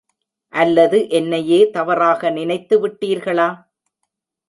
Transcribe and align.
அல்லது 0.53 1.09
என்னையே 1.09 1.69
தவறாக 1.69 2.29
நினைத்து 2.29 2.87
விட்டீர்களா? 2.87 3.49